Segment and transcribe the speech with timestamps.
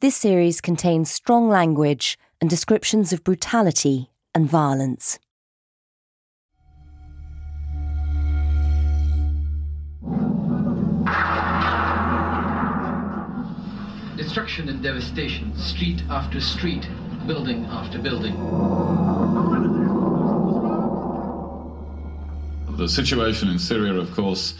[0.00, 5.18] This series contains strong language and descriptions of brutality and violence.
[14.16, 16.88] Destruction and devastation, street after street,
[17.26, 18.36] building after building.
[22.78, 24.54] The situation in Syria, of course,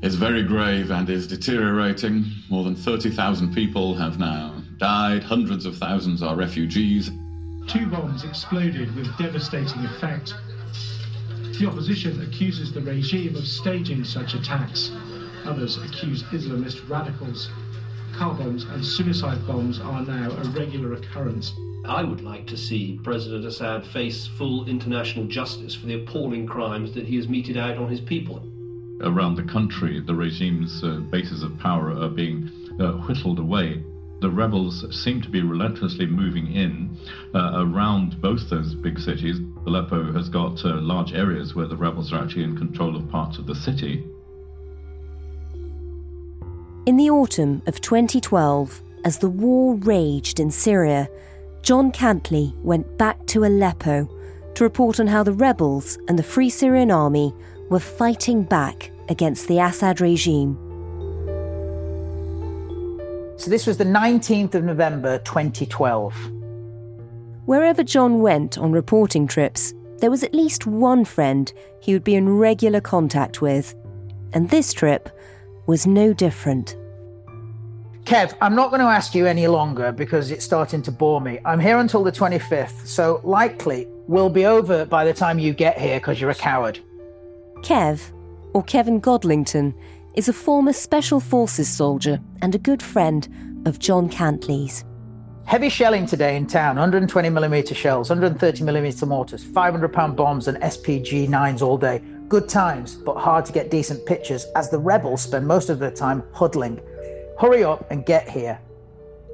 [0.00, 2.24] is very grave and is deteriorating.
[2.48, 7.10] More than 30,000 people have now died, hundreds of thousands are refugees.
[7.66, 10.34] Two bombs exploded with devastating effect.
[11.58, 14.90] The opposition accuses the regime of staging such attacks.
[15.44, 17.50] Others accuse Islamist radicals.
[18.14, 21.52] Car bombs and suicide bombs are now a regular occurrence.
[21.84, 26.92] I would like to see President Assad face full international justice for the appalling crimes
[26.92, 28.42] that he has meted out on his people.
[29.02, 33.82] Around the country, the regime's uh, bases of power are being uh, whittled away.
[34.20, 36.98] The rebels seem to be relentlessly moving in
[37.34, 39.36] uh, around both those big cities.
[39.66, 43.38] Aleppo has got uh, large areas where the rebels are actually in control of parts
[43.38, 44.04] of the city.
[46.86, 51.08] In the autumn of 2012, as the war raged in Syria,
[51.62, 54.08] John Cantlie went back to Aleppo
[54.54, 57.34] to report on how the rebels and the Free Syrian Army
[57.70, 60.69] were fighting back against the Assad regime.
[63.40, 66.14] So this was the 19th of November 2012.
[67.46, 71.50] Wherever John went on reporting trips, there was at least one friend
[71.80, 73.74] he would be in regular contact with.
[74.34, 75.08] And this trip
[75.66, 76.76] was no different.
[78.04, 81.38] Kev, I'm not going to ask you any longer because it's starting to bore me.
[81.46, 85.78] I'm here until the 25th, so likely we'll be over by the time you get
[85.78, 86.78] here because you're a coward.
[87.62, 88.12] Kev,
[88.52, 89.72] or Kevin Godlington,
[90.14, 94.84] is a former Special Forces soldier and a good friend of John Cantlie's.
[95.44, 101.62] Heavy shelling today in town 120mm shells, 130mm mortars, 500 pound bombs, and SPG 9s
[101.62, 102.00] all day.
[102.28, 105.90] Good times, but hard to get decent pictures as the rebels spend most of their
[105.90, 106.80] time huddling.
[107.40, 108.60] Hurry up and get here.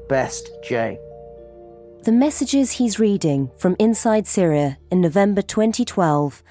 [0.09, 0.99] Best Jay.
[2.05, 6.43] The messages he's reading from inside Syria in November 2012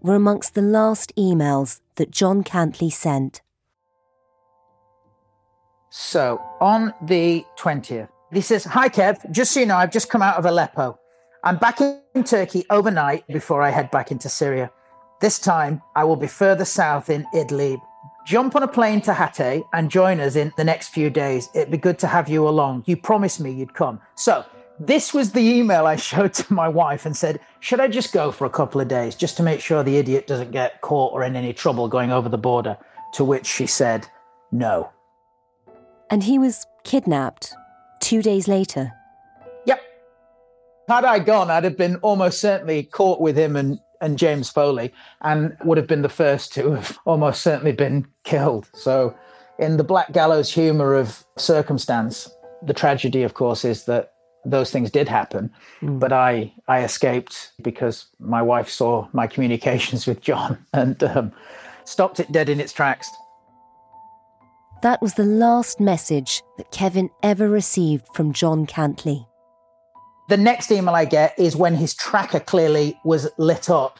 [0.00, 3.42] were amongst the last emails that John Cantlie sent.
[5.92, 9.28] So, on the 20th, he says, Hi, Kev.
[9.32, 10.96] Just so you know, I've just come out of Aleppo.
[11.42, 14.70] I'm back in Turkey overnight before I head back into Syria.
[15.20, 17.80] This time, I will be further south in Idlib.
[18.24, 21.48] Jump on a plane to Hatay and join us in the next few days.
[21.56, 22.84] It'd be good to have you along.
[22.86, 24.00] You promised me you'd come.
[24.14, 24.44] So,
[24.78, 28.30] this was the email I showed to my wife and said, Should I just go
[28.30, 31.24] for a couple of days just to make sure the idiot doesn't get caught or
[31.24, 32.78] in any trouble going over the border?
[33.14, 34.06] To which she said,
[34.52, 34.92] No.
[36.10, 37.54] And he was kidnapped
[38.00, 38.92] two days later.
[39.66, 39.80] Yep.
[40.88, 44.92] Had I gone, I'd have been almost certainly caught with him and, and James Foley
[45.20, 48.68] and would have been the first to have almost certainly been killed.
[48.74, 49.14] So,
[49.58, 52.30] in the Black Gallows humor of circumstance,
[52.62, 54.14] the tragedy, of course, is that
[54.44, 55.52] those things did happen,
[55.82, 56.00] mm.
[56.00, 61.32] but I I escaped because my wife saw my communications with John and um,
[61.84, 63.10] stopped it dead in its tracks.
[64.82, 69.26] That was the last message that Kevin ever received from John Cantlie.
[70.30, 73.98] The next email I get is when his tracker clearly was lit up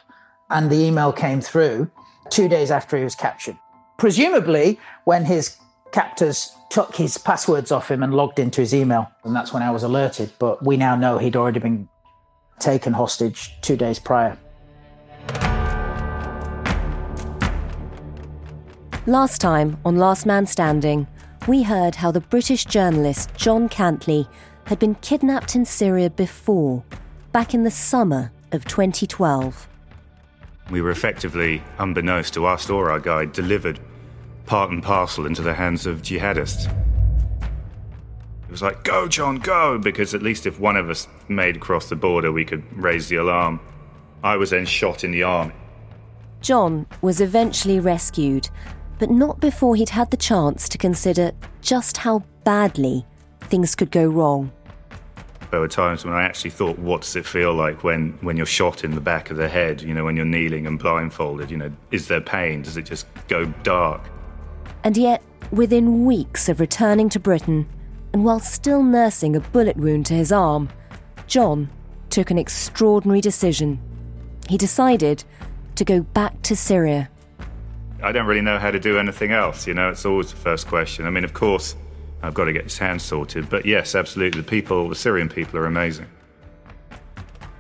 [0.49, 1.91] and the email came through
[2.31, 3.59] two days after he was captured.
[3.99, 5.56] Presumably, when his
[5.93, 9.11] captors took his passwords off him and logged into his email.
[9.25, 10.33] And that's when I was alerted.
[10.38, 11.88] But we now know he'd already been
[12.59, 14.38] taken hostage two days prior.
[19.06, 21.06] Last time on Last Man Standing,
[21.49, 24.29] we heard how the British journalist John Cantlie
[24.67, 26.85] had been kidnapped in Syria before,
[27.32, 29.67] back in the summer of 2012.
[30.70, 33.81] We were effectively, unbeknownst to us or our guide, delivered
[34.44, 36.70] part and parcel into the hands of jihadists.
[37.41, 41.88] It was like, go, John, go, because at least if one of us made across
[41.88, 43.61] the border, we could raise the alarm.
[44.23, 45.55] I was then shot in the arm.
[46.43, 48.50] John was eventually rescued,
[49.00, 51.32] but not before he'd had the chance to consider
[51.62, 53.05] just how badly
[53.41, 54.52] things could go wrong.
[55.50, 58.47] There were times when I actually thought, what does it feel like when, when you're
[58.47, 61.50] shot in the back of the head, you know, when you're kneeling and blindfolded?
[61.50, 62.62] You know, is there pain?
[62.62, 64.02] Does it just go dark?
[64.85, 67.67] And yet, within weeks of returning to Britain,
[68.12, 70.69] and while still nursing a bullet wound to his arm,
[71.26, 71.70] John
[72.11, 73.81] took an extraordinary decision.
[74.49, 75.25] He decided
[75.76, 77.08] to go back to Syria.
[78.02, 80.67] I don't really know how to do anything else, you know, it's always the first
[80.67, 81.06] question.
[81.06, 81.76] I mean, of course,
[82.23, 83.49] I've got to get his hands sorted.
[83.49, 84.41] But yes, absolutely.
[84.41, 86.06] The people, the Syrian people, are amazing.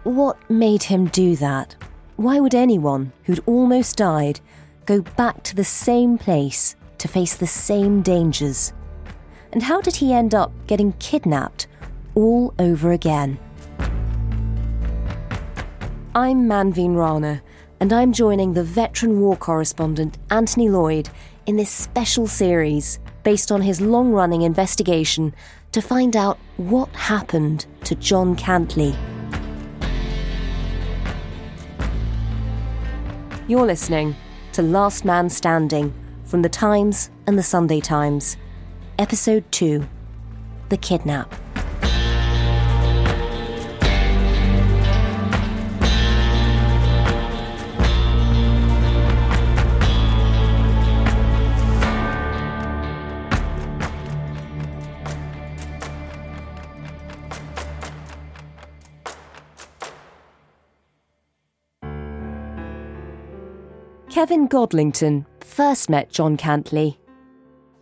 [0.04, 1.76] What made him do that?
[2.16, 4.40] Why would anyone who'd almost died
[4.86, 8.72] go back to the same place to face the same dangers?
[9.52, 11.66] And how did he end up getting kidnapped
[12.14, 13.38] all over again?
[16.14, 17.42] I'm Manveen Rana,
[17.80, 21.08] and I'm joining the veteran war correspondent Anthony Lloyd
[21.46, 25.34] in this special series based on his long running investigation
[25.72, 28.94] to find out what happened to John Cantlie.
[33.48, 34.14] You're listening
[34.52, 35.94] to Last Man Standing
[36.24, 38.36] from The Times and The Sunday Times,
[38.98, 39.88] Episode 2
[40.68, 41.34] The Kidnap.
[64.20, 66.98] Kevin Godlington first met John Cantlie?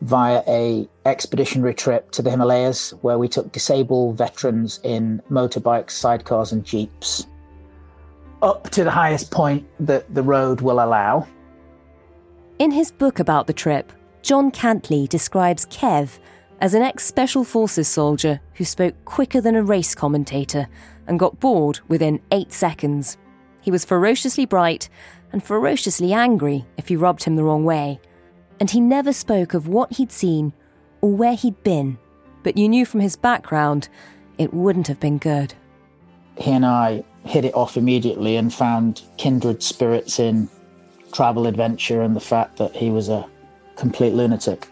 [0.02, 6.52] via a expeditionary trip to the Himalayas where we took disabled veterans in motorbikes, sidecars
[6.52, 7.26] and jeeps
[8.40, 11.26] up to the highest point that the road will allow.
[12.60, 13.92] In his book about the trip,
[14.22, 16.20] John Cantlie describes Kev
[16.60, 20.68] as an ex Special Forces soldier who spoke quicker than a race commentator
[21.08, 23.18] and got bored within eight seconds.
[23.60, 24.88] He was ferociously bright
[25.32, 28.00] and ferociously angry if you rubbed him the wrong way.
[28.60, 30.52] And he never spoke of what he'd seen
[31.00, 31.98] or where he'd been,
[32.42, 33.88] but you knew from his background
[34.36, 35.54] it wouldn't have been good.
[36.36, 40.48] He and I hit it off immediately and found kindred spirits in
[41.12, 43.28] travel adventure and the fact that he was a
[43.76, 44.68] complete lunatic.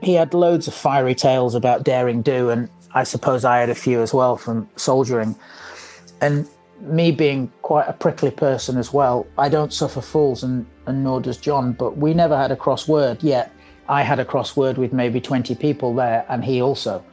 [0.00, 3.74] He had loads of fiery tales about daring do, and I suppose I had a
[3.74, 5.34] few as well from soldiering.
[6.20, 6.48] And
[6.80, 11.20] me being quite a prickly person as well, I don't suffer fools, and, and nor
[11.20, 13.52] does John, but we never had a crossword yet.
[13.88, 17.04] I had a crossword with maybe 20 people there, and he also.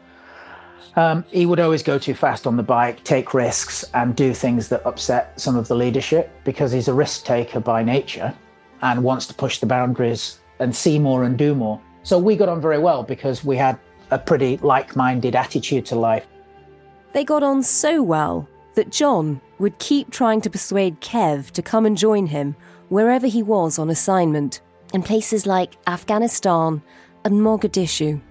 [0.95, 4.69] Um, he would always go too fast on the bike, take risks, and do things
[4.69, 8.33] that upset some of the leadership because he's a risk taker by nature
[8.81, 11.81] and wants to push the boundaries and see more and do more.
[12.03, 13.77] So we got on very well because we had
[14.11, 16.25] a pretty like minded attitude to life.
[17.13, 21.85] They got on so well that John would keep trying to persuade Kev to come
[21.85, 22.55] and join him
[22.89, 24.61] wherever he was on assignment,
[24.93, 26.81] in places like Afghanistan
[27.23, 28.21] and Mogadishu.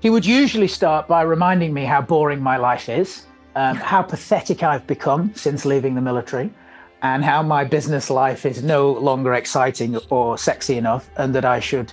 [0.00, 4.62] He would usually start by reminding me how boring my life is, um, how pathetic
[4.62, 6.50] I've become since leaving the military,
[7.02, 11.60] and how my business life is no longer exciting or sexy enough, and that I
[11.60, 11.92] should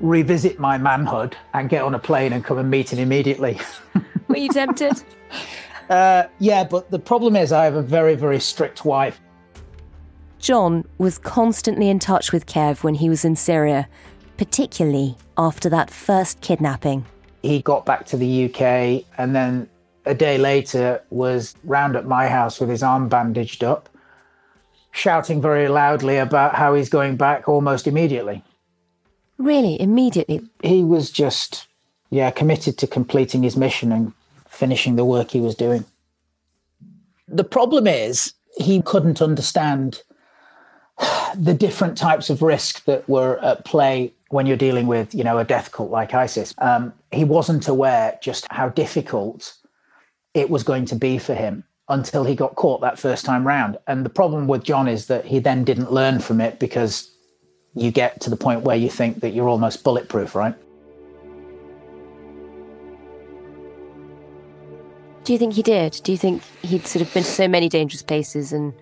[0.00, 3.58] revisit my manhood and get on a plane and come and meet him immediately.
[4.28, 5.02] Were you tempted?
[5.88, 9.20] Uh, yeah, but the problem is I have a very, very strict wife.
[10.38, 13.88] John was constantly in touch with Kev when he was in Syria,
[14.36, 17.04] particularly after that first kidnapping.
[17.42, 19.68] He got back to the UK and then
[20.04, 23.88] a day later was round at my house with his arm bandaged up,
[24.92, 28.42] shouting very loudly about how he's going back almost immediately.
[29.38, 30.42] Really, immediately?
[30.62, 31.66] He was just,
[32.10, 34.12] yeah, committed to completing his mission and
[34.56, 35.84] finishing the work he was doing.
[37.28, 40.02] The problem is, he couldn't understand
[41.36, 45.38] the different types of risk that were at play when you're dealing with, you know,
[45.38, 46.54] a death cult like ISIS.
[46.58, 49.54] Um, he wasn't aware just how difficult
[50.34, 53.78] it was going to be for him until he got caught that first time round.
[53.86, 57.10] And the problem with John is that he then didn't learn from it because
[57.74, 60.54] you get to the point where you think that you're almost bulletproof, right?
[65.26, 66.00] Do you think he did?
[66.04, 68.72] Do you think he'd sort of been to so many dangerous places and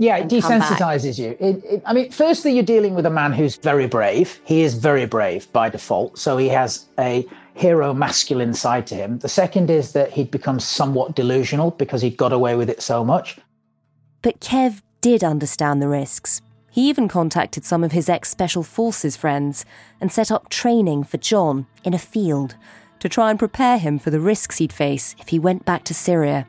[0.00, 1.36] yeah, it desensitizes you.
[1.40, 4.38] It, it, I mean, firstly, you're dealing with a man who's very brave.
[4.44, 6.18] He is very brave by default.
[6.18, 9.18] So he has a hero masculine side to him.
[9.18, 13.02] The second is that he'd become somewhat delusional because he'd got away with it so
[13.02, 13.38] much.
[14.22, 16.42] But Kev did understand the risks.
[16.70, 19.64] He even contacted some of his ex Special Forces friends
[20.00, 22.54] and set up training for John in a field
[23.00, 25.94] to try and prepare him for the risks he'd face if he went back to
[25.94, 26.46] Syria.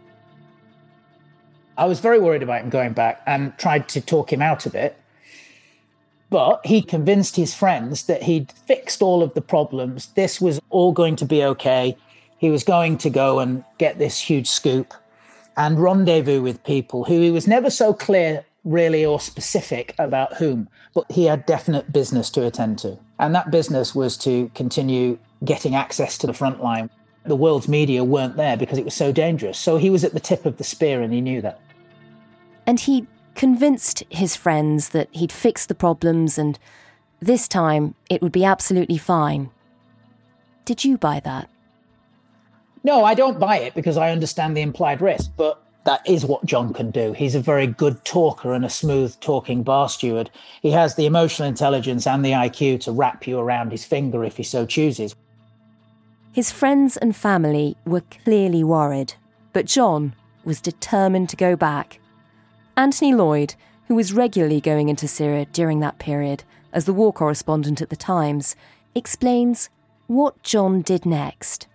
[1.77, 4.75] I was very worried about him going back and tried to talk him out of
[4.75, 4.98] it.
[6.29, 10.08] But he convinced his friends that he'd fixed all of the problems.
[10.08, 11.98] This was all going to be okay.
[12.38, 14.94] He was going to go and get this huge scoop
[15.58, 20.70] and rendezvous with people who he was never so clear, really, or specific about whom,
[20.94, 22.98] but he had definite business to attend to.
[23.18, 26.89] And that business was to continue getting access to the front line.
[27.25, 29.58] The world's media weren't there because it was so dangerous.
[29.58, 31.60] So he was at the tip of the spear and he knew that.
[32.65, 36.60] And he convinced his friends that he'd fix the problems and
[37.19, 39.50] this time it would be absolutely fine.
[40.65, 41.50] Did you buy that?
[42.84, 46.46] No, I don't buy it because I understand the implied risk, but that is what
[46.46, 47.13] John can do.
[47.13, 50.29] He's a very good talker and a smooth talking bar steward.
[50.62, 54.38] He has the emotional intelligence and the IQ to wrap you around his finger if
[54.38, 55.15] he so chooses.
[56.31, 59.15] His friends and family were clearly worried,
[59.51, 60.13] but John
[60.45, 62.00] was determined to go back.
[62.77, 63.55] Anthony Lloyd,
[63.88, 67.95] who was regularly going into Syria during that period as the war correspondent at the
[67.95, 68.55] Times,
[68.93, 69.69] explains
[70.07, 71.67] what John did next.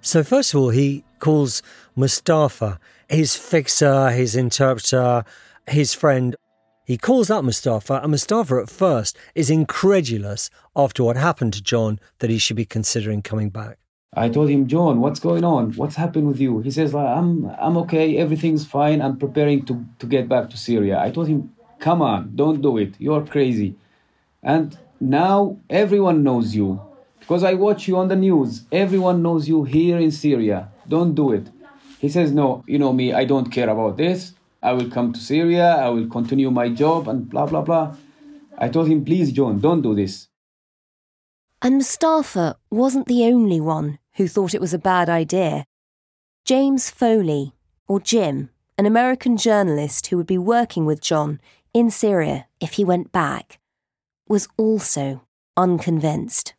[0.00, 1.62] So, first of all, he calls
[1.96, 5.24] Mustafa his fixer, his interpreter,
[5.66, 6.36] his friend.
[6.86, 11.98] He calls up Mustafa, and Mustafa at first is incredulous after what happened to John
[12.20, 13.78] that he should be considering coming back.
[14.14, 15.72] I told him, John, what's going on?
[15.72, 16.60] What's happened with you?
[16.60, 18.16] He says, I'm, I'm okay.
[18.18, 19.02] Everything's fine.
[19.02, 21.00] I'm preparing to, to get back to Syria.
[21.00, 22.94] I told him, come on, don't do it.
[23.00, 23.74] You're crazy.
[24.44, 26.80] And now everyone knows you
[27.18, 28.62] because I watch you on the news.
[28.70, 30.68] Everyone knows you here in Syria.
[30.86, 31.48] Don't do it.
[31.98, 33.12] He says, no, you know me.
[33.12, 34.34] I don't care about this.
[34.62, 35.76] I will come to Syria.
[35.76, 37.96] I will continue my job and blah, blah, blah.
[38.58, 40.28] I told him, please, John, don't do this.
[41.62, 45.64] And Mustafa wasn't the only one who thought it was a bad idea.
[46.44, 47.54] James Foley,
[47.88, 51.40] or Jim, an American journalist who would be working with John
[51.72, 53.58] in Syria if he went back,
[54.28, 56.54] was also unconvinced.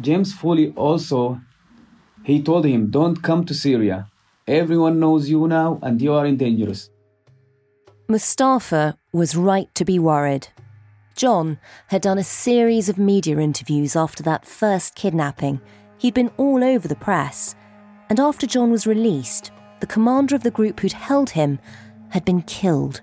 [0.00, 1.40] James Foley also,
[2.24, 4.08] he told him, don't come to Syria.
[4.46, 6.90] Everyone knows you now and you are in dangerous.
[8.12, 10.48] Mustafa was right to be worried.
[11.16, 15.62] John had done a series of media interviews after that first kidnapping.
[15.96, 17.54] He'd been all over the press.
[18.10, 19.50] And after John was released,
[19.80, 21.58] the commander of the group who'd held him
[22.10, 23.00] had been killed.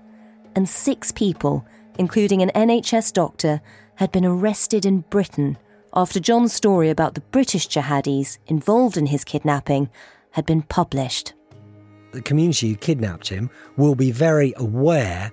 [0.54, 1.66] And six people,
[1.98, 3.60] including an NHS doctor,
[3.96, 5.58] had been arrested in Britain
[5.92, 9.90] after John's story about the British jihadis involved in his kidnapping
[10.30, 11.34] had been published.
[12.12, 15.32] The community who kidnapped him will be very aware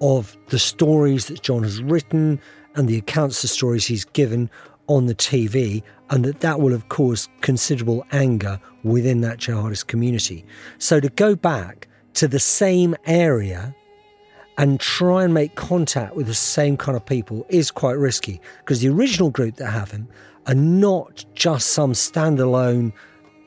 [0.00, 2.40] of the stories that John has written
[2.74, 4.50] and the accounts of stories he's given
[4.88, 10.44] on the TV, and that that will have caused considerable anger within that jihadist community.
[10.78, 13.74] So to go back to the same area
[14.58, 18.80] and try and make contact with the same kind of people is quite risky because
[18.80, 20.08] the original group that have him
[20.46, 22.92] are not just some standalone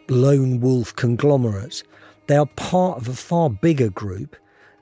[0.10, 1.84] lone wolf conglomerate.
[2.28, 4.36] They are part of a far bigger group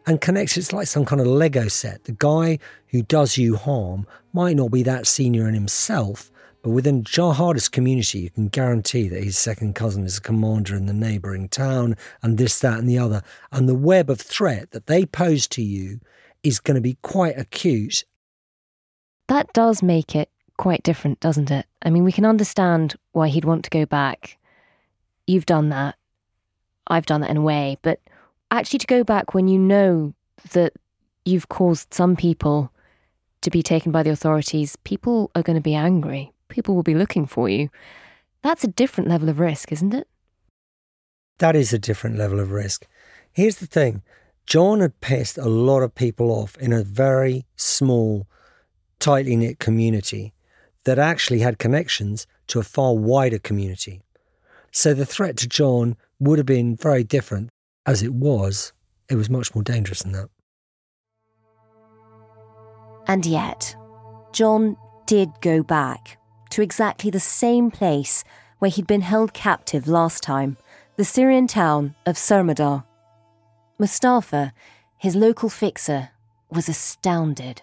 [0.05, 0.57] and connects.
[0.57, 2.05] It's like some kind of Lego set.
[2.05, 6.31] The guy who does you harm might not be that senior in himself,
[6.61, 10.85] but within jihadist community, you can guarantee that his second cousin is a commander in
[10.85, 13.21] the neighbouring town, and this, that, and the other.
[13.51, 15.99] And the web of threat that they pose to you
[16.41, 18.05] is going to be quite acute.
[19.27, 21.65] That does make it quite different, doesn't it?
[21.81, 24.37] I mean, we can understand why he'd want to go back.
[25.27, 25.95] You've done that.
[26.87, 27.99] I've done that in a way, but
[28.51, 30.13] actually to go back when you know
[30.51, 30.73] that
[31.25, 32.71] you've caused some people
[33.41, 36.31] to be taken by the authorities, people are going to be angry.
[36.49, 37.69] People will be looking for you.
[38.41, 40.07] That's a different level of risk, isn't it?
[41.39, 42.87] That is a different level of risk.
[43.31, 44.01] Here's the thing
[44.45, 48.27] John had pissed a lot of people off in a very small,
[48.99, 50.33] tightly knit community.
[50.85, 54.01] that actually had connections to a far wider community.
[54.71, 57.49] So the threat to John would have been very different.
[57.85, 58.71] As it was,
[59.09, 60.29] it was much more dangerous than that.
[63.07, 63.75] And yet,
[64.31, 66.17] John did go back
[66.51, 68.23] to exactly the same place
[68.59, 70.55] where he'd been held captive last time,
[70.95, 72.85] the Syrian town of Sarmada.
[73.77, 74.53] Mustafa,
[74.97, 76.09] his local fixer,
[76.49, 77.61] was astounded.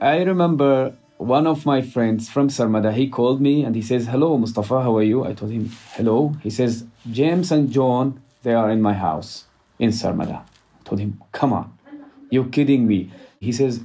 [0.00, 4.38] I remember one of my friends from Sarmada, he called me and he says, Hello,
[4.38, 5.24] Mustafa, how are you?
[5.24, 6.34] I told him, Hello.
[6.42, 9.44] He says, James and John, they are in my house
[9.78, 10.42] in Sarmada.
[10.42, 11.76] I told him, Come on,
[12.30, 13.10] you're kidding me.
[13.40, 13.80] He says,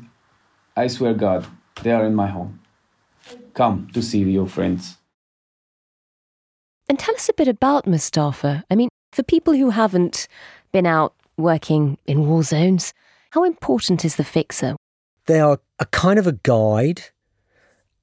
[0.77, 1.45] I swear God,
[1.81, 2.59] they are in my home.
[3.53, 4.97] Come to see your friends.
[6.87, 8.63] And tell us a bit about Mustafa.
[8.69, 10.27] I mean, for people who haven't
[10.71, 12.93] been out working in war zones,
[13.31, 14.75] how important is the fixer?
[15.25, 17.03] They are a kind of a guide.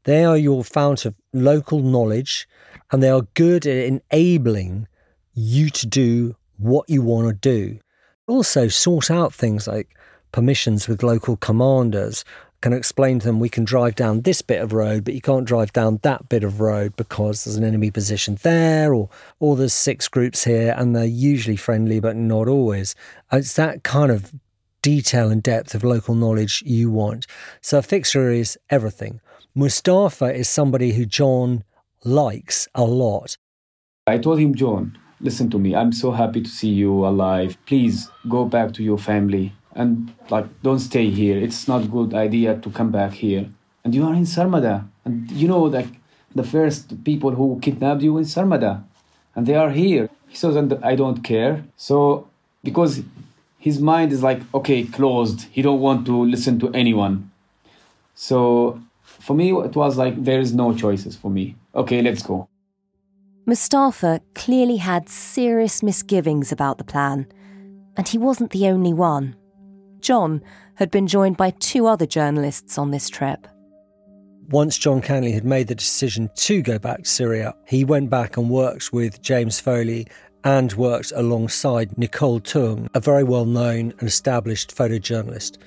[0.05, 2.49] They are your fount of local knowledge,
[2.91, 4.89] and they are good at enabling
[5.35, 7.81] you to do what you want to do.
[8.27, 9.97] Also, sort out things like
[10.33, 12.25] permissions with local commanders,
[12.61, 15.47] can explain to them we can drive down this bit of road, but you can't
[15.47, 19.73] drive down that bit of road because there's an enemy position there, or or there's
[19.73, 22.95] six groups here, and they're usually friendly but not always.
[23.33, 24.33] It's that kind of
[24.83, 27.27] detail and depth of local knowledge you want.
[27.61, 29.21] So a fixer is everything.
[29.55, 31.65] Mustafa is somebody who John
[32.05, 33.37] likes a lot.
[34.07, 35.75] I told him, John, listen to me.
[35.75, 37.57] I'm so happy to see you alive.
[37.67, 41.37] Please go back to your family and like don't stay here.
[41.37, 43.51] It's not a good idea to come back here.
[43.85, 44.87] And you are in sarmada.
[45.05, 45.89] And you know like
[46.33, 48.85] the first people who kidnapped you in sarmada.
[49.35, 50.09] And they are here.
[50.29, 51.65] He says and i don't care.
[51.77, 52.29] So
[52.63, 53.03] because
[53.59, 55.49] his mind is like okay closed.
[55.51, 57.33] He don't want to listen to anyone.
[58.15, 58.81] So
[59.21, 62.49] for me it was like there is no choices for me okay let's go
[63.47, 67.27] mustafa clearly had serious misgivings about the plan
[67.97, 69.37] and he wasn't the only one
[70.01, 70.43] John
[70.77, 73.47] had been joined by two other journalists on this trip.
[74.49, 78.37] Once John Cantlie had made the decision to go back to Syria, he went back
[78.37, 80.07] and worked with James Foley
[80.43, 85.59] and worked alongside Nicole Tung, a very well known and established photojournalist.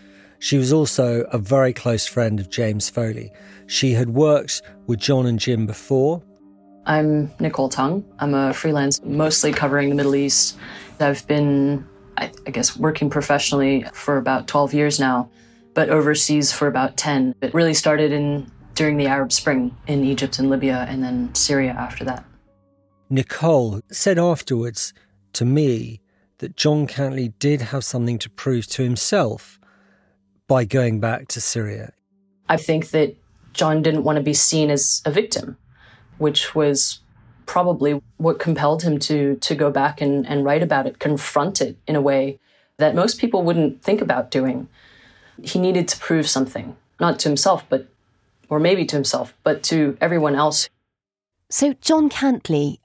[0.44, 3.32] She was also a very close friend of James Foley.
[3.66, 6.22] She had worked with John and Jim before.
[6.86, 8.04] I'm Nicole Tung.
[8.20, 10.58] I'm a freelance, mostly covering the Middle East.
[11.00, 15.30] I've been I, I guess, working professionally for about 12 years now,
[15.76, 17.36] but overseas for about 10.
[17.42, 21.72] It really started in during the Arab Spring in Egypt and Libya, and then Syria
[21.72, 22.26] after that.
[23.10, 24.94] Nicole said afterwards
[25.32, 26.02] to me
[26.40, 29.58] that John Cantlie did have something to prove to himself
[30.48, 31.94] by going back to Syria.
[32.50, 33.16] I think that
[33.54, 35.58] John didn't want to be seen as a victim,
[36.18, 37.00] which was
[37.46, 41.78] probably what compelled him to to go back and, and write about it, confront it
[41.88, 42.40] in a way
[42.78, 44.68] that most people wouldn't think about doing.
[45.42, 47.88] He needed to prove something, not to himself, but
[48.50, 50.70] or maybe to himself, but to everyone else.
[51.50, 52.78] So John Cantlie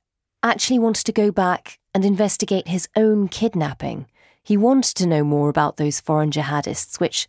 [0.42, 4.06] actually wanted to go back and investigate his own kidnapping.
[4.48, 7.28] He wanted to know more about those foreign jihadists, which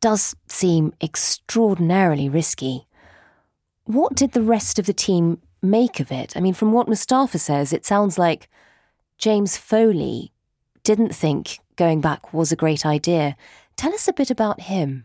[0.00, 2.88] does seem extraordinarily risky.
[3.84, 6.36] What did the rest of the team make of it?
[6.36, 8.48] I mean, from what Mustafa says, it sounds like
[9.18, 10.32] James Foley
[10.82, 13.36] didn't think going back was a great idea.
[13.76, 15.04] Tell us a bit about him.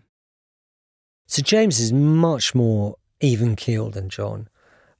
[1.27, 4.47] So, James is much more even keeled than John.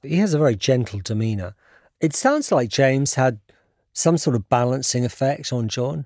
[0.04, 1.56] He has a very gentle demeanour.
[2.00, 3.40] It sounds like James had
[3.92, 6.06] some sort of balancing effect on John.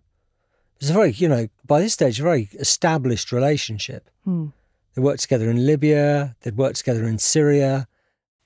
[0.79, 4.09] It's a very, you know, by this stage, a very established relationship.
[4.23, 4.47] Hmm.
[4.93, 7.88] They worked together in Libya, they'd worked together in Syria.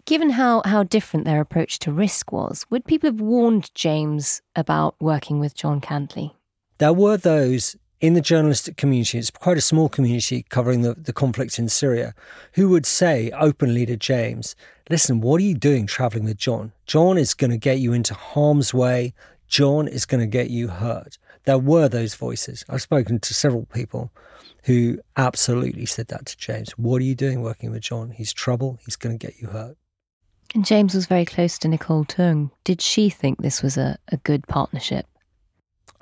[0.06, 4.96] Given how, how different their approach to risk was, would people have warned James about
[5.00, 6.34] working with John Cantlie?
[6.80, 11.14] There were those in the journalistic community, it's quite a small community covering the, the
[11.14, 12.16] conflict in Syria,
[12.54, 14.56] who would say openly to James,
[14.90, 16.72] Listen, what are you doing traveling with John?
[16.88, 19.14] John is going to get you into harm's way.
[19.48, 21.20] John is going to get you hurt.
[21.50, 22.64] There were those voices.
[22.70, 24.12] I've spoken to several people
[24.66, 26.78] who absolutely said that to James.
[26.78, 28.12] What are you doing working with John?
[28.12, 28.78] He's trouble.
[28.86, 29.76] He's going to get you hurt.
[30.54, 32.52] And James was very close to Nicole Tung.
[32.64, 35.08] Did she think this was a, a good partnership?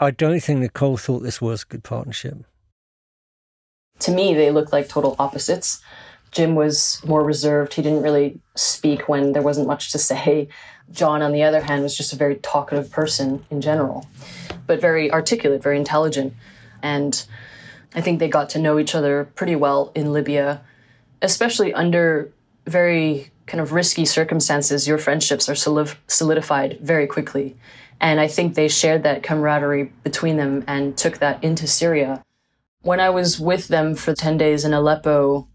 [0.02, 2.40] I don't think Nicole thought this was a good partnership.
[4.00, 5.80] To me, they looked like total opposites.
[6.32, 7.76] Jim was more reserved.
[7.76, 10.50] He didn't really speak when there wasn't much to say.
[10.91, 14.08] John, on the other hand, was just a very talkative person in general,
[14.65, 16.34] but very articulate, very intelligent.
[16.82, 17.26] And
[17.93, 20.62] I think they got to know each other pretty well in Libya,
[21.21, 22.32] especially under
[22.65, 25.56] very kind of risky circumstances, your friendships are
[26.08, 27.56] solidified very quickly.
[28.00, 32.23] And I think they shared that camaraderie between them and took that into Syria.
[32.82, 35.47] When I was with them for 10 days in Aleppo,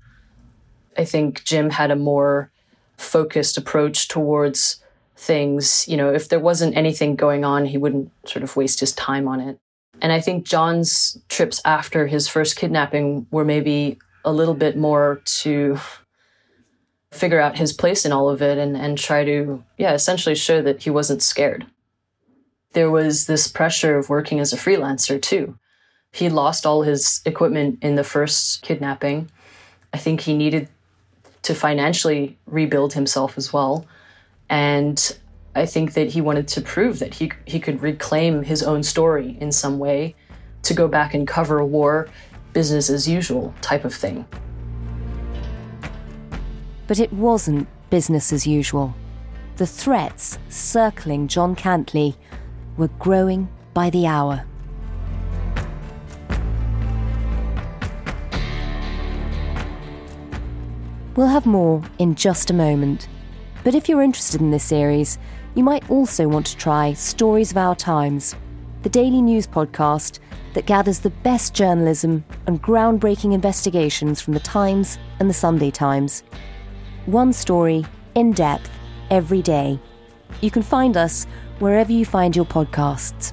[0.96, 2.50] I think Jim had a more
[2.96, 4.81] focused approach towards
[5.22, 5.86] things.
[5.88, 9.28] You know, if there wasn't anything going on, he wouldn't sort of waste his time
[9.28, 9.58] on it.
[10.00, 15.22] And I think John's trips after his first kidnapping were maybe a little bit more
[15.24, 15.78] to
[17.12, 20.60] figure out his place in all of it and, and try to, yeah, essentially show
[20.62, 21.66] that he wasn't scared.
[22.72, 25.58] There was this pressure of working as a freelancer too.
[26.10, 29.30] He lost all his equipment in the first kidnapping.
[29.92, 30.68] I think he needed
[31.42, 33.86] to financially rebuild himself as well.
[34.52, 35.16] And
[35.54, 39.38] I think that he wanted to prove that he, he could reclaim his own story
[39.40, 40.14] in some way
[40.64, 42.10] to go back and cover a war,
[42.52, 44.26] business as usual type of thing.
[46.86, 48.94] But it wasn't business as usual.
[49.56, 52.16] The threats circling John Cantlie
[52.76, 54.44] were growing by the hour.
[61.16, 63.08] We'll have more in just a moment.
[63.64, 65.18] But if you're interested in this series,
[65.54, 68.34] you might also want to try Stories of Our Times,
[68.82, 70.18] the daily news podcast
[70.54, 76.24] that gathers the best journalism and groundbreaking investigations from the Times and the Sunday Times.
[77.06, 77.84] One story,
[78.16, 78.70] in depth,
[79.10, 79.78] every day.
[80.40, 81.26] You can find us
[81.60, 83.32] wherever you find your podcasts.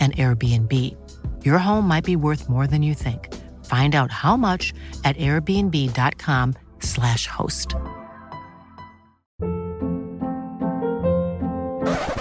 [0.00, 0.72] an Airbnb.
[1.44, 3.32] Your home might be worth more than you think.
[3.64, 7.74] Find out how much at airbnb.com/slash host.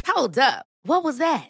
[0.07, 0.65] Hold up.
[0.83, 1.49] What was that?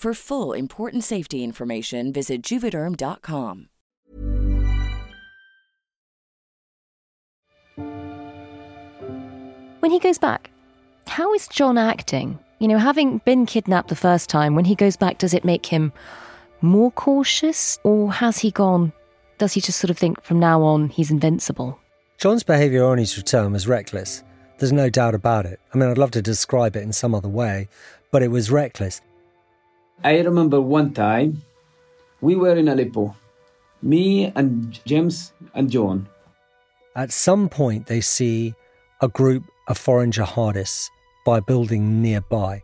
[0.00, 3.68] For full important safety information, visit juvederm.com.
[9.80, 10.48] When he goes back,
[11.06, 12.38] how is John acting?
[12.60, 15.66] You know, having been kidnapped the first time, when he goes back, does it make
[15.66, 15.92] him
[16.62, 17.78] more cautious?
[17.84, 18.94] Or has he gone,
[19.36, 21.78] does he just sort of think from now on he's invincible?
[22.16, 24.24] John's behaviour on his return was reckless.
[24.56, 25.60] There's no doubt about it.
[25.74, 27.68] I mean, I'd love to describe it in some other way,
[28.10, 29.02] but it was reckless.
[30.02, 31.42] I remember one time
[32.20, 33.14] we were in Aleppo,
[33.82, 36.08] me and James and John.
[36.96, 38.54] At some point, they see
[39.00, 40.90] a group of foreign jihadists
[41.24, 42.62] by building nearby.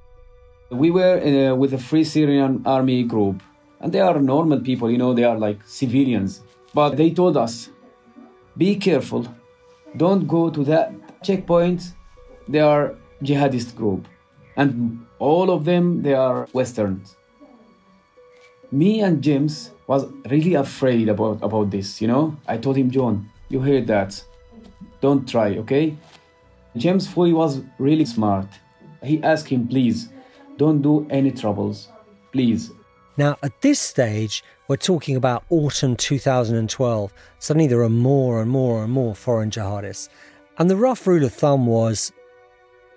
[0.71, 3.43] We were uh, with a Free Syrian Army group,
[3.81, 6.43] and they are normal people, you know, they are like civilians.
[6.75, 7.71] But they told us,
[8.57, 9.27] be careful,
[9.97, 11.93] don't go to that checkpoint,
[12.49, 14.07] they are jihadist group.
[14.57, 17.17] and all of them they are Westerns.
[18.73, 22.01] Me and James was really afraid about about this.
[22.01, 24.23] You know, I told him, John, you heard that.
[25.01, 25.97] Don't try, okay?
[26.77, 28.47] James Foley was really smart.
[29.03, 30.09] He asked him, please,
[30.57, 31.89] don't do any troubles.
[32.33, 32.71] Please.
[33.17, 37.13] Now, at this stage, we're talking about autumn 2012.
[37.39, 40.09] Suddenly, there are more and more and more foreign jihadists.
[40.59, 42.13] And the rough rule of thumb was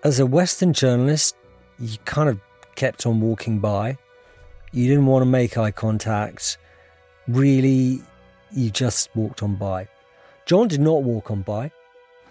[0.04, 1.36] as a Western journalist,
[1.78, 2.40] you kind of
[2.76, 3.98] kept on walking by.
[4.72, 6.58] You didn't want to make eye contact.
[7.28, 8.02] Really,
[8.52, 9.88] you just walked on by.
[10.46, 11.72] John did not walk on by.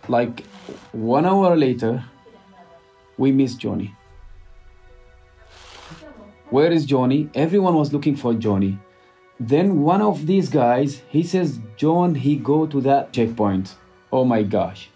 [0.07, 0.45] Like
[0.93, 2.05] one hour later,
[3.17, 3.93] we missed Johnny.
[6.51, 7.29] Where is Johnny?
[7.35, 8.79] Everyone was looking for Johnny.
[9.41, 13.75] Then one of these guys, he says, John, he go to that checkpoint.
[14.13, 14.91] Oh my gosh.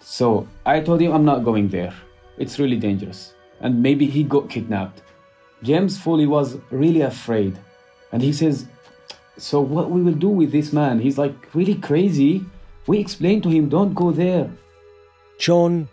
[0.00, 1.92] So I told him I'm not going there.
[2.38, 3.34] It's really dangerous.
[3.60, 5.02] And maybe he got kidnapped.
[5.66, 7.58] James Foley was really afraid.
[8.12, 8.66] And he says,
[9.36, 11.00] So what we will do with this man?
[11.00, 12.44] He's like really crazy.
[12.86, 14.48] We explained to him, don't go there.
[15.40, 15.88] John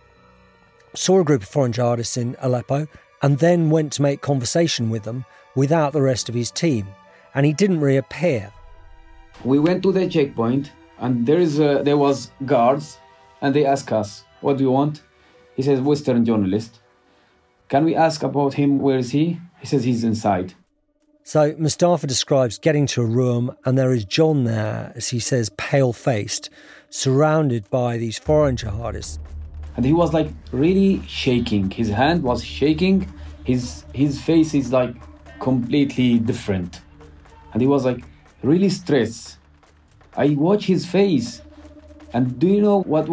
[0.94, 2.88] saw a group of foreign jihadists in Aleppo
[3.24, 6.86] and then went to make conversation with them without the rest of his team.
[7.34, 8.54] And he didn't reappear.
[9.44, 13.00] We went to the checkpoint and there is a, there was guards
[13.42, 15.02] and they asked us, what do you want?
[15.56, 16.80] He says, Western journalist.
[17.70, 18.78] Can we ask about him?
[18.78, 19.40] Where is he?
[19.64, 20.54] He says he's inside.
[21.24, 25.50] So Mustafa describes getting to a room, and there is John there, as he says,
[25.52, 26.50] pale faced,
[26.90, 29.20] surrounded by these foreign jihadists.
[29.78, 31.72] And he was like really shaking.
[31.72, 33.08] His hand was shaking.
[33.46, 34.94] His his face is like
[35.40, 36.82] completely different.
[37.54, 38.04] And he was like
[38.42, 39.38] really stressed.
[40.18, 41.42] I watch his face.
[42.12, 43.06] And do you know what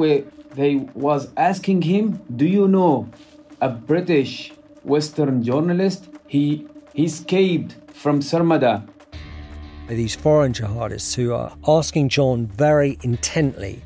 [0.57, 2.21] they was asking him?
[2.35, 3.09] Do you know
[3.61, 6.10] a British Western journalist?
[6.31, 6.64] He
[6.95, 8.88] he escaped from Sarmada.
[9.88, 13.83] These foreign jihadists who are asking John very intently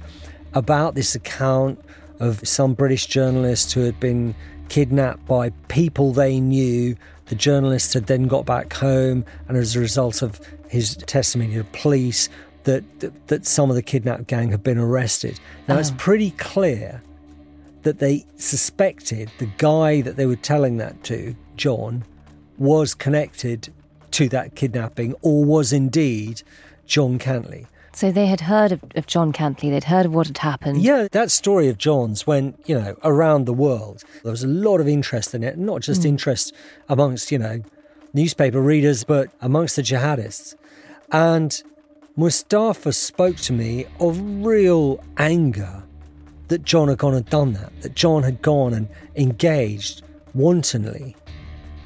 [0.52, 1.82] about this account
[2.20, 4.34] of some British journalists who had been
[4.68, 6.96] kidnapped by people they knew.
[7.26, 11.62] The journalist had then got back home, and as a result of his testimony to
[11.62, 12.28] the police,
[12.64, 15.40] that, that, that some of the kidnapped gang had been arrested.
[15.66, 15.78] Now, oh.
[15.78, 17.02] it's pretty clear
[17.84, 22.04] that they suspected the guy that they were telling that to, John,
[22.58, 23.72] was connected
[24.12, 26.42] to that kidnapping or was indeed
[26.86, 27.66] John Cantlie.
[27.92, 30.82] So they had heard of, of, John Cantlie, they'd heard of what had happened.
[30.82, 34.02] Yeah, that story of John's went, you know, around the world.
[34.24, 36.06] There was a lot of interest in it, not just mm.
[36.06, 36.52] interest
[36.88, 37.62] amongst, you know,
[38.12, 40.56] newspaper readers, but amongst the jihadists.
[41.12, 41.62] And
[42.16, 45.84] Mustafa spoke to me of real anger
[46.48, 50.02] that John had gone and done that, that John had gone and engaged
[50.34, 51.14] wantonly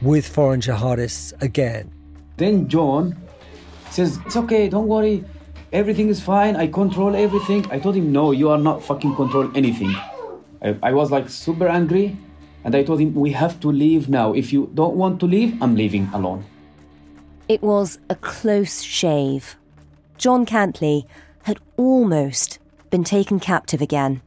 [0.02, 1.92] with foreign jihadists again.
[2.36, 3.16] Then John
[3.90, 5.24] says, It's okay, don't worry,
[5.72, 7.66] everything is fine, I control everything.
[7.70, 9.94] I told him, No, you are not fucking control anything.
[10.62, 12.16] I, I was like super angry,
[12.64, 14.32] and I told him, We have to leave now.
[14.32, 16.44] If you don't want to leave, I'm leaving alone.
[17.48, 19.56] It was a close shave.
[20.18, 21.06] John Cantlie
[21.44, 22.58] had almost
[22.90, 24.20] been taken captive again.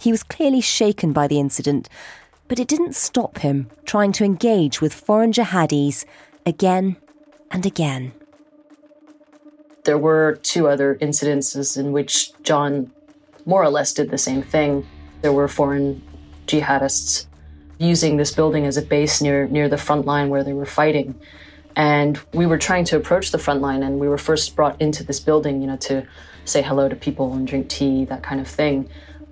[0.00, 1.88] He was clearly shaken by the incident,
[2.50, 6.04] but it didn't stop him trying to engage with foreign jihadis
[6.44, 6.96] again
[7.52, 8.10] and again.
[9.84, 12.90] There were two other incidences in which John
[13.46, 14.84] more or less did the same thing.
[15.22, 16.02] There were foreign
[16.48, 17.26] jihadists
[17.78, 21.14] using this building as a base near near the front line where they were fighting.
[21.76, 25.04] And we were trying to approach the front line and we were first brought into
[25.04, 26.04] this building, you know, to
[26.44, 28.88] say hello to people and drink tea, that kind of thing.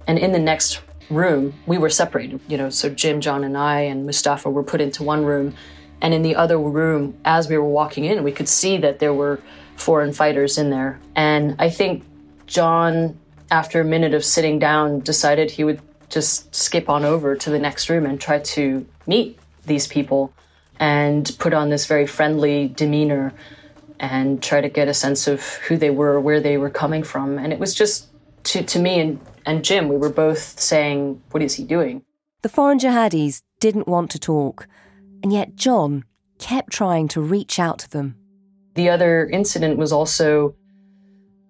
[0.07, 3.81] And in the next room, we were separated, you know, so Jim, John, and I
[3.81, 5.55] and Mustafa were put into one room.
[6.01, 9.13] And in the other room, as we were walking in, we could see that there
[9.13, 9.41] were
[9.77, 11.01] foreign fighters in there.
[11.15, 12.05] And I think
[12.47, 13.19] John,
[13.51, 17.59] after a minute of sitting down, decided he would just skip on over to the
[17.59, 20.33] next room and try to meet these people
[20.79, 23.33] and put on this very friendly demeanor
[24.01, 27.39] and try to get a sense of who they were, where they were coming from.
[27.39, 28.07] And it was just
[28.45, 32.03] to, to me and and Jim, we were both saying, What is he doing?
[32.43, 34.69] The foreign jihadis didn't want to talk,
[35.23, 36.05] and yet John
[36.39, 38.15] kept trying to reach out to them.
[38.75, 40.55] The other incident was also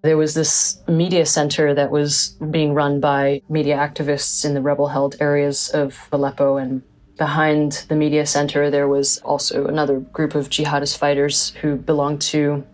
[0.01, 4.87] there was this media center that was being run by media activists in the rebel
[4.87, 6.55] held areas of Aleppo.
[6.55, 6.81] And
[7.17, 12.65] behind the media center, there was also another group of jihadist fighters who belonged to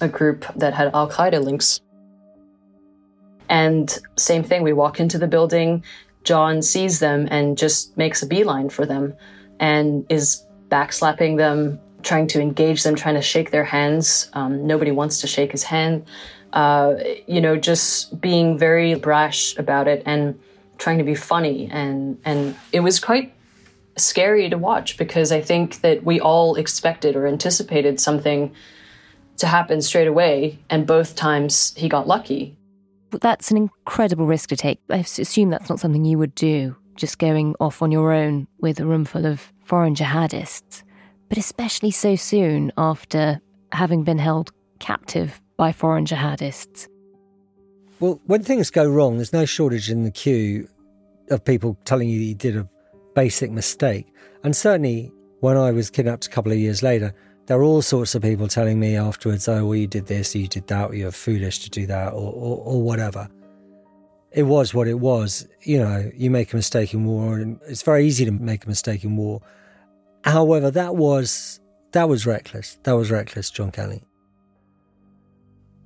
[0.00, 1.80] a group that had Al Qaeda links.
[3.50, 5.84] And same thing, we walk into the building,
[6.24, 9.14] John sees them and just makes a beeline for them
[9.58, 14.30] and is backslapping them, trying to engage them, trying to shake their hands.
[14.34, 16.04] Um, nobody wants to shake his hand.
[16.52, 20.38] Uh, you know, just being very brash about it and
[20.78, 21.68] trying to be funny.
[21.70, 23.32] And, and it was quite
[23.96, 28.54] scary to watch because I think that we all expected or anticipated something
[29.38, 30.58] to happen straight away.
[30.68, 32.56] And both times he got lucky.
[33.10, 34.80] That's an incredible risk to take.
[34.88, 38.80] I assume that's not something you would do, just going off on your own with
[38.80, 40.82] a room full of foreign jihadists,
[41.28, 43.40] but especially so soon after
[43.72, 46.88] having been held captive by foreign jihadists.
[48.00, 50.68] Well, when things go wrong, there's no shortage in the queue
[51.30, 52.68] of people telling you that you did a
[53.14, 54.06] basic mistake.
[54.42, 57.14] And certainly when I was kidnapped a couple of years later,
[57.46, 60.46] there were all sorts of people telling me afterwards, oh, well, you did this, you
[60.46, 63.28] did that, you're foolish to do that, or, or, or whatever.
[64.32, 65.48] It was what it was.
[65.62, 68.68] You know, you make a mistake in war, and it's very easy to make a
[68.68, 69.40] mistake in war.
[70.24, 71.60] However, that was
[71.92, 72.78] that was reckless.
[72.84, 74.04] That was reckless, John Kelly.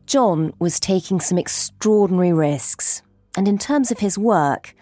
[0.07, 3.01] John was taking some extraordinary risks,
[3.37, 4.75] and in terms of his work,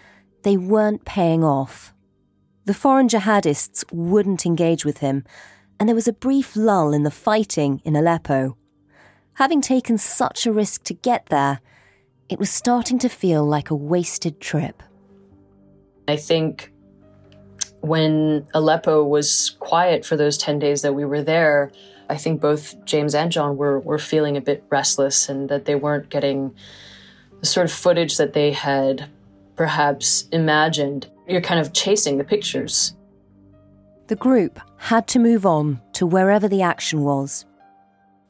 [0.42, 1.94] they weren't paying off.
[2.64, 5.24] The foreign jihadists wouldn't engage with him,
[5.82, 8.56] and there was a brief lull in the fighting in Aleppo.
[9.32, 11.58] Having taken such a risk to get there,
[12.28, 14.80] it was starting to feel like a wasted trip.
[16.06, 16.72] I think
[17.80, 21.72] when Aleppo was quiet for those 10 days that we were there,
[22.08, 25.74] I think both James and John were, were feeling a bit restless and that they
[25.74, 26.54] weren't getting
[27.40, 29.10] the sort of footage that they had
[29.56, 31.10] perhaps imagined.
[31.26, 32.94] You're kind of chasing the pictures.
[34.12, 37.46] The group had to move on to wherever the action was.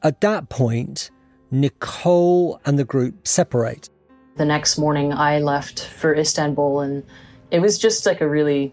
[0.05, 1.11] At that point,
[1.51, 3.91] Nicole and the group separate.
[4.37, 7.03] The next morning, I left for Istanbul, and
[7.51, 8.73] it was just like a really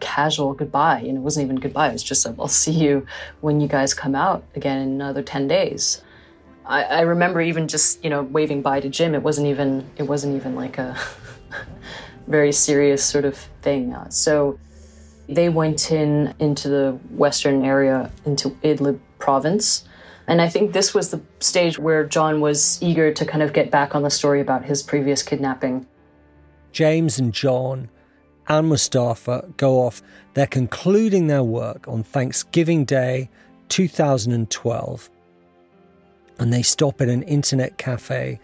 [0.00, 0.98] casual goodbye.
[0.98, 3.06] And it wasn't even goodbye, it was just, I'll see you
[3.40, 6.02] when you guys come out again in another 10 days.
[6.66, 9.14] I, I remember even just, you know, waving bye to Jim.
[9.14, 10.98] It wasn't even, it wasn't even like a
[12.26, 13.94] very serious sort of thing.
[13.94, 14.58] Uh, so
[15.30, 19.84] they went in into the western area, into Idlib province.
[20.26, 23.70] And I think this was the stage where John was eager to kind of get
[23.70, 25.86] back on the story about his previous kidnapping.
[26.72, 27.88] James and John
[28.48, 30.02] and Mustafa go off.
[30.34, 33.30] They're concluding their work on Thanksgiving Day
[33.68, 35.10] 2012.
[36.38, 38.40] And they stop at an internet cafe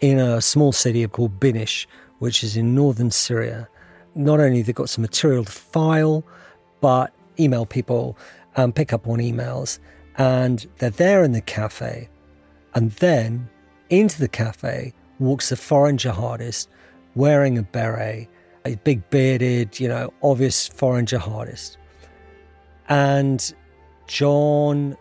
[0.00, 1.86] in a small city called Binish,
[2.18, 3.68] which is in northern Syria.
[4.16, 6.24] Not only they've got some material to file,
[6.80, 8.18] but email people
[8.56, 9.78] and pick up on emails.
[10.16, 12.08] And they're there in the cafe.
[12.74, 13.48] And then
[13.90, 16.68] into the cafe walks a foreign jihadist
[17.14, 18.28] wearing a beret,
[18.64, 21.76] a big bearded, you know, obvious foreign jihadist.
[22.88, 23.54] And
[24.06, 24.96] John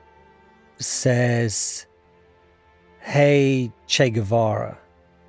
[0.77, 1.85] says,
[2.99, 4.77] Hey, Che Guevara,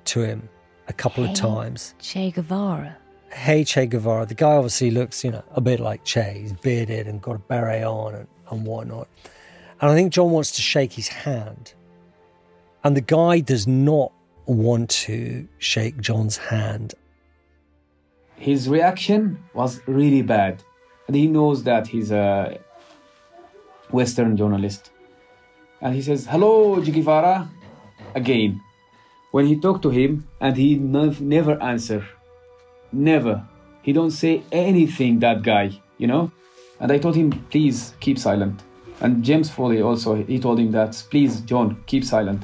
[0.05, 0.49] to him
[0.87, 1.93] a couple hey, of times.
[1.99, 2.97] Che Guevara.
[3.31, 4.25] Hey, Che Guevara.
[4.25, 6.39] The guy obviously looks, you know, a bit like Che.
[6.41, 9.07] He's bearded and got a beret on and, and whatnot.
[9.81, 11.73] And I think John wants to shake his hand.
[12.83, 14.11] And the guy does not
[14.45, 16.95] want to shake John's hand.
[18.37, 20.63] His reaction was really bad.
[21.07, 22.59] And he knows that he's a
[23.91, 24.91] Western journalist.
[25.81, 27.49] And he says, Hello, Guevara,
[28.15, 28.61] again.
[29.31, 32.07] When he talked to him, and he never answer.
[32.91, 33.45] Never.
[33.81, 36.31] He don't say anything, that guy, you know?
[36.79, 38.63] And I told him, please keep silent.
[38.99, 42.43] And James Foley also, he told him that, please, John, keep silent.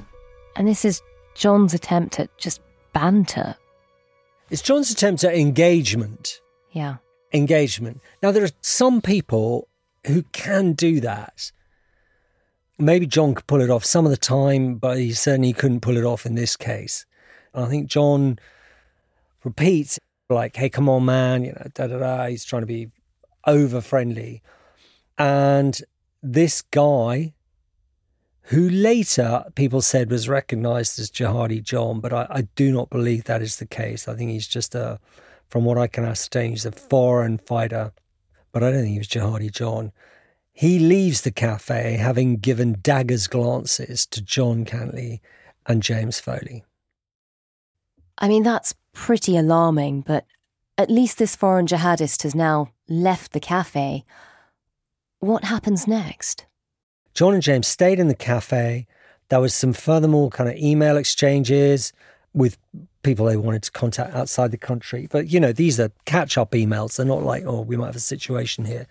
[0.55, 1.01] And this is
[1.33, 2.61] John's attempt at just
[2.93, 3.55] banter.
[4.49, 6.39] It's John's attempt at engagement.
[6.71, 6.97] Yeah.
[7.33, 8.01] Engagement.
[8.21, 9.67] Now, there are some people
[10.05, 11.51] who can do that.
[12.77, 15.97] Maybe John could pull it off some of the time, but he certainly couldn't pull
[15.97, 17.05] it off in this case.
[17.53, 18.37] And I think John
[19.43, 22.27] repeats, like, hey, come on, man, you know, da da da.
[22.27, 22.89] He's trying to be
[23.45, 24.41] over friendly.
[25.17, 25.79] And
[26.21, 27.33] this guy,
[28.47, 33.25] who later people said was recognized as Jihadi John, but I, I, do not believe
[33.25, 34.07] that is the case.
[34.07, 34.99] I think he's just a,
[35.47, 37.93] from what I can ascertain, he's a foreign fighter,
[38.51, 39.91] but I don't think he was Jihadi John.
[40.51, 45.19] He leaves the cafe having given daggers glances to John Cantlie
[45.65, 46.63] and James Foley.
[48.23, 50.25] I mean, that's pretty alarming, but
[50.77, 54.05] at least this foreign jihadist has now left the cafe.
[55.19, 56.45] What happens next?
[57.13, 58.87] John and James stayed in the cafe.
[59.27, 61.91] There was some furthermore kind of email exchanges
[62.33, 62.57] with
[63.03, 65.05] people they wanted to contact outside the country.
[65.11, 66.95] But, you know, these are catch up emails.
[66.95, 68.87] They're not like, oh, we might have a situation here.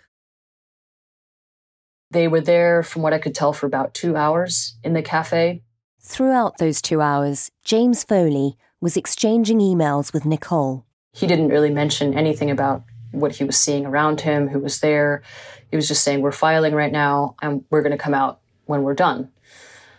[2.11, 5.63] They were there, from what I could tell, for about two hours in the cafe.
[6.03, 10.85] Throughout those two hours, James Foley was exchanging emails with Nicole.
[11.13, 15.23] He didn't really mention anything about what he was seeing around him, who was there.
[15.71, 18.83] He was just saying, We're filing right now and we're going to come out when
[18.83, 19.31] we're done.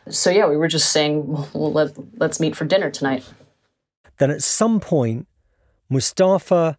[0.09, 3.23] So, yeah, we were just saying, well, let, let's meet for dinner tonight.
[4.17, 5.27] Then at some point,
[5.89, 6.77] Mustafa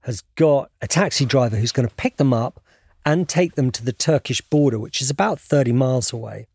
[0.00, 2.60] has got a taxi driver who's going to pick them up
[3.06, 6.46] and take them to the Turkish border, which is about 30 miles away.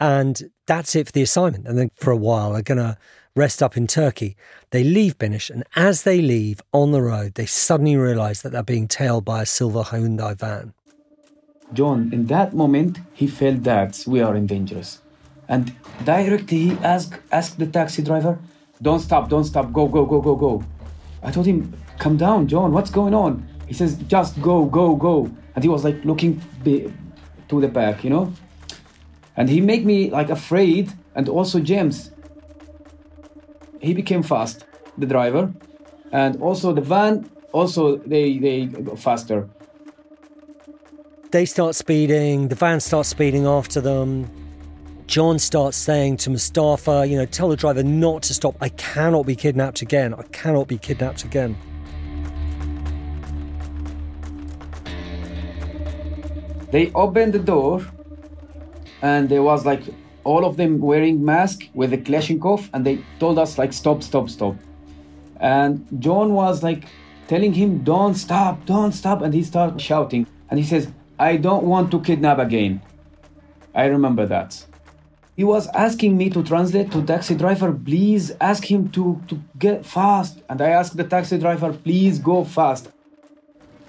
[0.00, 1.66] And that's it for the assignment.
[1.66, 2.98] And then for a while, they're going to
[3.36, 4.36] rest up in Turkey.
[4.70, 8.62] They leave Binish, and as they leave on the road, they suddenly realize that they're
[8.62, 10.72] being tailed by a silver Hyundai van.
[11.72, 14.82] John, in that moment, he felt that we are in danger.
[15.48, 15.72] And
[16.04, 18.38] directly he asked, asked the taxi driver,
[18.82, 20.64] Don't stop, don't stop, go, go, go, go, go.
[21.22, 23.46] I told him, Come down, John, what's going on?
[23.66, 25.30] He says, Just go, go, go.
[25.54, 28.32] And he was like looking to the back, you know?
[29.36, 32.10] And he made me like afraid, and also James.
[33.80, 34.64] He became fast,
[34.98, 35.52] the driver,
[36.12, 37.30] and also the van.
[37.52, 39.48] Also, they they go faster.
[41.30, 42.48] They start speeding.
[42.48, 44.30] The van starts speeding after them.
[45.06, 48.56] John starts saying to Mustafa, you know, tell the driver not to stop.
[48.60, 50.14] I cannot be kidnapped again.
[50.14, 51.56] I cannot be kidnapped again.
[56.72, 57.86] They opened the door
[59.02, 59.82] and there was like
[60.26, 64.28] all of them wearing mask with a Kalashnikov and they told us like stop, stop,
[64.28, 64.56] stop.
[65.38, 66.84] And John was like
[67.28, 69.22] telling him, don't stop, don't stop.
[69.22, 72.82] And he started shouting and he says, I don't want to kidnap again.
[73.74, 74.66] I remember that.
[75.36, 79.86] He was asking me to translate to taxi driver, please ask him to, to get
[79.86, 80.42] fast.
[80.48, 82.88] And I asked the taxi driver, please go fast.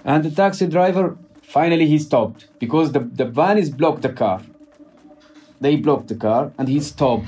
[0.04, 4.42] And the taxi driver, finally he stopped because the, the van is blocked the car.
[5.60, 7.26] They blocked the car and he stopped.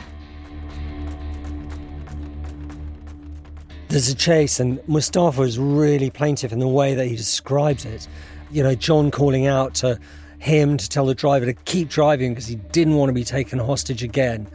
[3.89, 8.07] There's a chase, and Mustafa is really plaintive in the way that he describes it.
[8.53, 9.99] You know, John calling out to
[10.39, 13.59] him to tell the driver to keep driving because he didn't want to be taken
[13.59, 14.47] hostage again.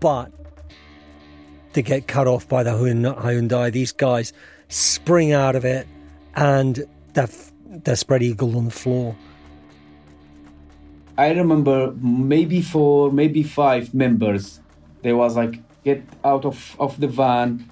[0.00, 0.32] But
[1.72, 3.72] they get cut off by the Hyundai.
[3.72, 4.32] These guys
[4.68, 5.86] spring out of it
[6.34, 7.28] and they're,
[7.66, 9.16] they're spread eagle on the floor.
[11.20, 14.60] I remember maybe four, maybe five members.
[15.02, 17.70] They was like get out of, of the van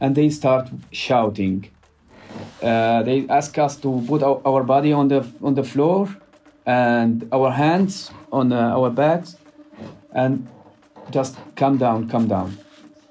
[0.00, 1.68] and they start shouting.
[2.62, 6.08] Uh, they ask us to put our, our body on the on the floor
[6.64, 9.36] and our hands on uh, our backs
[10.12, 10.48] and
[11.10, 12.56] just come down, come down.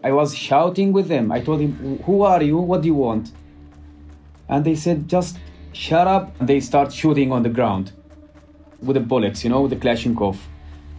[0.04, 1.32] I was shouting with them.
[1.32, 2.58] I told him, "Who are you?
[2.58, 3.32] What do you want?"
[4.50, 5.38] And they said, "Just
[5.74, 7.92] shut up." They start shooting on the ground
[8.86, 10.38] with the bullets, you know, with the Kalashnikov.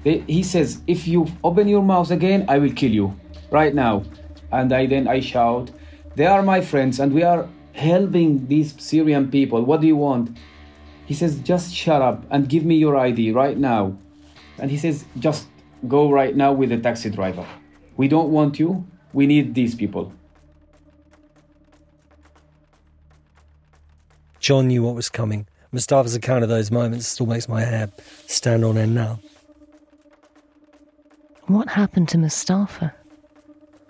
[0.04, 3.16] They, he says, "If you open your mouth again, I will kill you
[3.50, 4.04] right now."
[4.52, 5.70] And I then I shout,
[6.14, 9.62] "They are my friends, and we are helping these Syrian people.
[9.62, 10.36] What do you want?"
[11.06, 13.94] He says, "Just shut up and give me your ID right now."
[14.58, 15.48] And he says, "Just
[15.88, 17.46] go right now with the taxi driver.
[17.96, 18.84] We don't want you.
[19.12, 20.12] We need these people."
[24.38, 25.46] John knew what was coming.
[25.76, 27.90] Mustafa's account of those moments still makes my hair
[28.26, 29.20] stand on end now.
[31.48, 32.94] What happened to Mustafa?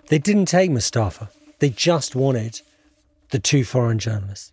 [0.09, 1.29] They didn't take Mustafa.
[1.59, 2.59] They just wanted
[3.29, 4.51] the two foreign journalists.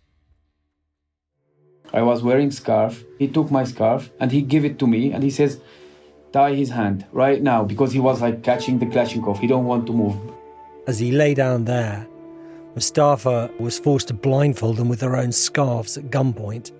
[1.91, 3.03] I was wearing scarf.
[3.19, 5.59] He took my scarf and he gave it to me and he says,
[6.31, 9.39] tie his hand right now because he was like catching the Kalashnikov.
[9.39, 10.15] He don't want to move.
[10.87, 12.07] As he lay down there,
[12.75, 16.71] Mustafa was forced to blindfold them with their own scarves at gunpoint.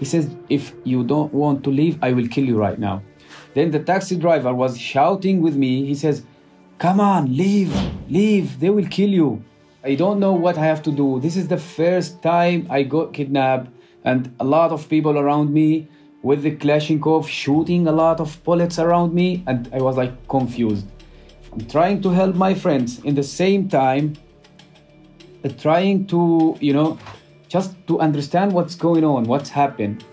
[0.00, 3.02] He says, if you don't want to leave, I will kill you right now.
[3.54, 5.84] Then the taxi driver was shouting with me.
[5.84, 6.24] He says,
[6.78, 7.72] come on, leave,
[8.08, 9.44] leave, they will kill you.
[9.84, 11.20] I don't know what I have to do.
[11.20, 13.70] This is the first time I got kidnapped
[14.04, 15.86] and a lot of people around me
[16.22, 20.86] with the Kalashnikov shooting a lot of bullets around me and I was like confused.
[21.52, 24.16] I'm trying to help my friends in the same time
[25.44, 26.98] uh, trying to, you know,
[27.50, 30.04] just to understand what's going on, what's happened.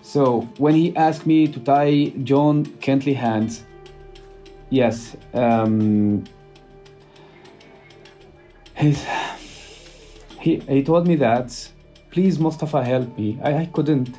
[0.00, 3.64] So when he asked me to tie John Cantlie hands,
[4.70, 6.24] yes, um,
[8.74, 9.04] he's,
[10.40, 11.68] he, he told me that,
[12.10, 13.38] please Mustafa help me.
[13.42, 14.18] I, I couldn't.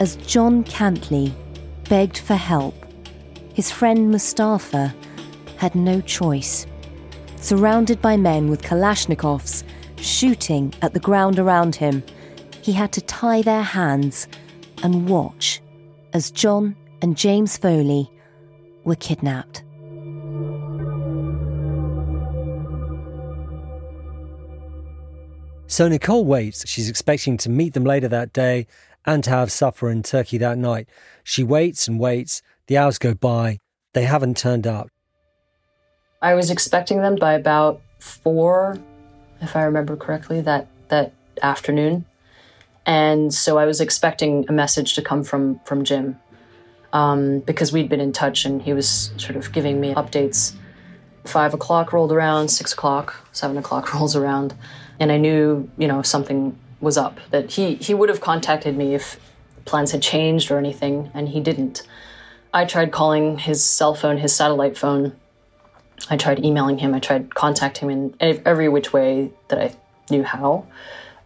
[0.00, 1.32] As John Cantlie
[1.88, 2.85] begged for help,
[3.56, 4.94] his friend Mustafa
[5.56, 6.66] had no choice.
[7.36, 9.64] Surrounded by men with Kalashnikovs,
[9.96, 12.02] shooting at the ground around him,
[12.60, 14.28] he had to tie their hands
[14.82, 15.62] and watch
[16.12, 18.10] as John and James Foley
[18.84, 19.64] were kidnapped.
[25.66, 26.68] So Nicole waits.
[26.68, 28.66] She's expecting to meet them later that day
[29.06, 30.90] and to have supper in Turkey that night.
[31.24, 32.42] She waits and waits.
[32.66, 33.58] The hours go by.
[33.92, 34.90] They haven't turned up.
[36.20, 38.78] I was expecting them by about four,
[39.40, 41.12] if I remember correctly, that that
[41.42, 42.04] afternoon.
[42.84, 46.18] And so I was expecting a message to come from from Jim
[46.92, 50.54] um, because we'd been in touch and he was sort of giving me updates.
[51.24, 54.54] Five o'clock rolled around, six o'clock, seven o'clock rolls around,
[54.98, 57.18] and I knew you know something was up.
[57.30, 59.20] That he he would have contacted me if
[59.64, 61.86] plans had changed or anything, and he didn't.
[62.52, 65.14] I tried calling his cell phone, his satellite phone.
[66.10, 66.94] I tried emailing him.
[66.94, 69.74] I tried contacting him in every which way that I
[70.10, 70.66] knew how.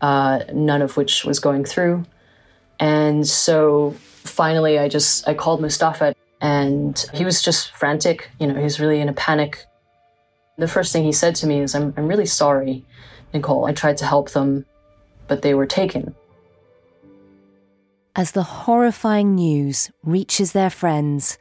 [0.01, 2.05] Uh, none of which was going through.
[2.79, 3.95] And so
[4.25, 8.31] finally, I just I called Mustafa, and he was just frantic.
[8.39, 9.67] You know, he was really in a panic.
[10.57, 12.85] The first thing he said to me is, "I'm I'm really sorry,
[13.35, 13.67] Nicole.
[13.67, 14.65] I tried to help them,
[15.29, 16.15] but they were taken."
[18.17, 21.39] As the horrifying news reaches their friends,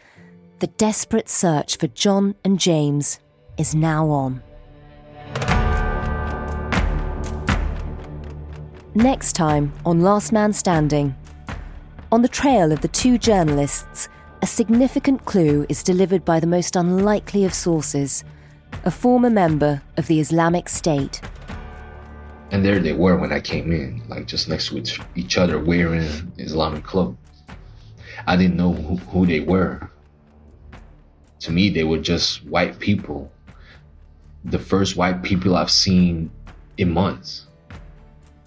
[0.59, 3.19] the desperate search for John and James
[3.57, 4.43] is now on.
[8.93, 11.15] Next time on Last Man Standing.
[12.11, 14.07] On the trail of the two journalists,
[14.43, 18.23] a significant clue is delivered by the most unlikely of sources
[18.85, 21.19] a former member of the Islamic State.
[22.51, 26.31] And there they were when I came in, like just next to each other, wearing
[26.37, 27.15] Islamic clothes.
[28.25, 29.89] I didn't know who, who they were.
[31.41, 33.31] To me, they were just white people.
[34.45, 36.31] The first white people I've seen
[36.77, 37.47] in months.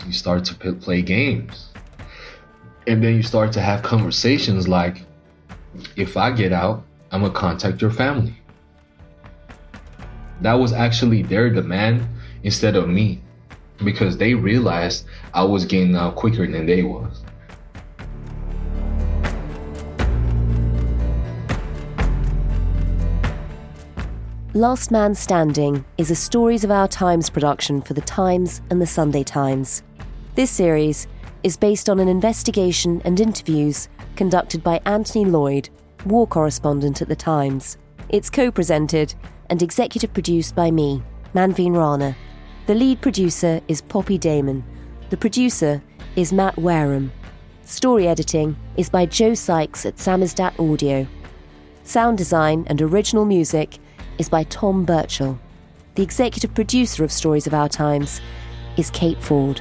[0.07, 1.69] You start to p- play games.
[2.87, 5.05] And then you start to have conversations like,
[5.97, 8.35] if I get out, I'm gonna contact your family.
[10.41, 12.05] That was actually their demand
[12.43, 13.23] instead of me
[13.85, 17.23] because they realized I was getting out quicker than they was.
[24.55, 28.87] Last Man Standing is a Stories of Our Times production for The Times and The
[28.87, 29.83] Sunday Times.
[30.35, 31.07] This series
[31.43, 35.71] is based on an investigation and interviews conducted by Anthony Lloyd,
[36.05, 37.79] war correspondent at The Times.
[38.11, 39.15] It's co presented
[39.49, 41.03] and executive produced by me,
[41.35, 42.15] Manveen Rana.
[42.67, 44.63] The lead producer is Poppy Damon.
[45.11, 45.83] The producer
[46.15, 47.11] is Matt Wareham.
[47.65, 51.09] Story editing is by Joe Sykes at Samizdat Audio.
[51.83, 53.79] Sound design and original music
[54.19, 55.41] is by Tom Birchall.
[55.97, 58.21] The executive producer of Stories of Our Times
[58.77, 59.61] is Kate Ford.